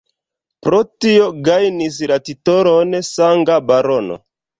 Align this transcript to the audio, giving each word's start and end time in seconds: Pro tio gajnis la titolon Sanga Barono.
Pro 0.67 0.77
tio 1.03 1.27
gajnis 1.47 1.99
la 2.13 2.17
titolon 2.29 2.97
Sanga 3.11 3.59
Barono. 3.69 4.19